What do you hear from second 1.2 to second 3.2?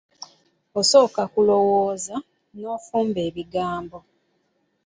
kulowooza, n'ofumba